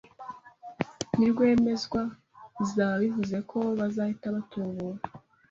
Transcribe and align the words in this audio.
Nirwemezwa, 1.17 2.01
bizaba 2.57 2.93
bivuze 3.03 3.37
ko 3.49 3.59
bazahita 3.79 4.27
batubura 4.35 4.99